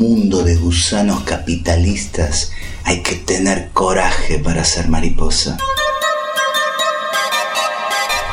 [0.00, 2.52] mundo de gusanos capitalistas
[2.84, 5.58] hay que tener coraje para ser mariposa.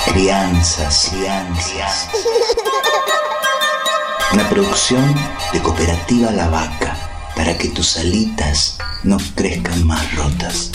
[0.05, 2.07] Crianzas, crianzas.
[4.31, 5.13] Una producción
[5.51, 6.95] de Cooperativa La Vaca
[7.35, 10.71] para que tus alitas no crezcan más rotas.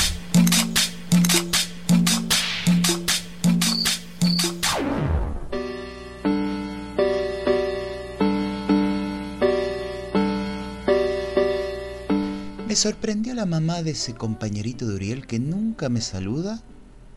[12.72, 16.62] Me sorprendió la mamá de ese compañerito de Uriel que nunca me saluda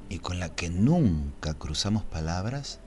[0.09, 2.81] y con la que nunca cruzamos palabras,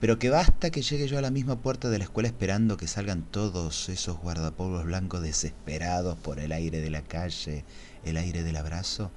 [0.00, 2.88] pero que basta que llegue yo a la misma puerta de la escuela esperando que
[2.88, 7.64] salgan todos esos guardapolvos blancos desesperados por el aire de la calle,
[8.04, 9.12] el aire del abrazo,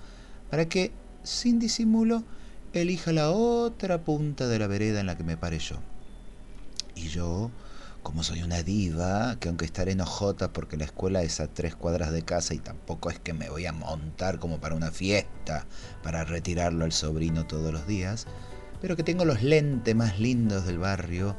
[0.52, 0.92] para que,
[1.23, 2.23] sin disimulo,
[2.73, 5.77] elija la otra punta de la vereda en la que me pare yo.
[6.94, 7.50] Y yo,
[8.04, 12.12] como soy una diva, que aunque estaré enojota porque la escuela es a tres cuadras
[12.12, 15.66] de casa y tampoco es que me voy a montar como para una fiesta,
[16.04, 18.28] para retirarlo al sobrino todos los días,
[18.82, 21.36] pero que tengo los lentes más lindos del barrio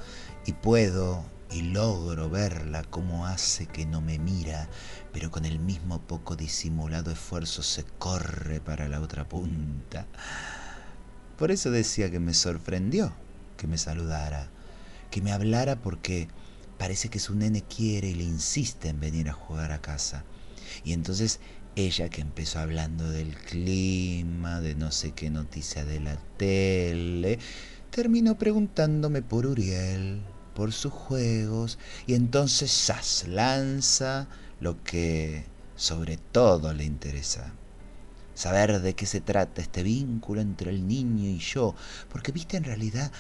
[0.46, 4.68] y puedo y logro verla como hace que no me mira,
[5.12, 10.06] pero con el mismo poco disimulado esfuerzo se corre para la otra punta.
[11.38, 13.12] Por eso decía que me sorprendió
[13.56, 14.48] que me saludara,
[15.10, 16.28] que me hablara porque
[16.78, 20.24] parece que su nene quiere y le insiste en venir a jugar a casa.
[20.84, 21.40] Y entonces
[21.76, 27.38] ella que empezó hablando del clima, de no sé qué noticia de la tele,
[27.90, 30.22] terminó preguntándome por Uriel,
[30.54, 33.26] por sus juegos, y entonces ¡zas!
[33.28, 34.28] lanza
[34.60, 35.44] lo que
[35.76, 37.52] sobre todo le interesa.
[38.34, 41.74] Saber de qué se trata este vínculo entre el niño y yo,
[42.08, 43.12] porque viste en realidad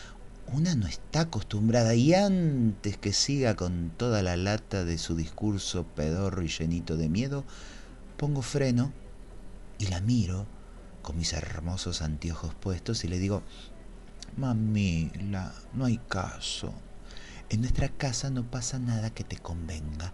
[0.52, 5.84] una no está acostumbrada y antes que siga con toda la lata de su discurso
[5.84, 7.44] pedorro y llenito de miedo,
[8.16, 8.92] pongo freno
[9.78, 10.46] y la miro
[11.02, 13.42] con mis hermosos anteojos puestos y le digo,
[14.36, 16.72] Mamila, no hay caso.
[17.50, 20.12] En nuestra casa no pasa nada que te convenga.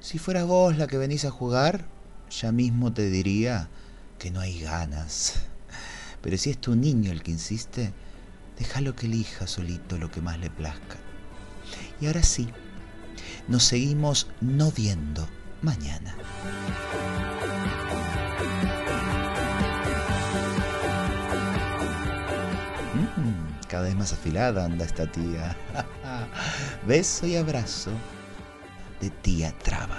[0.00, 1.86] Si fuera vos la que venís a jugar,
[2.30, 3.68] ya mismo te diría
[4.18, 5.34] que no hay ganas.
[6.22, 7.92] Pero si es tu niño el que insiste,
[8.58, 10.96] déjalo que elija solito lo que más le plazca.
[12.00, 12.48] Y ahora sí,
[13.46, 15.28] nos seguimos no viendo
[15.62, 16.14] mañana.
[22.94, 25.56] Mm, cada vez más afilada anda esta tía.
[26.86, 27.90] Beso y abrazo
[29.00, 29.98] de tía Traba.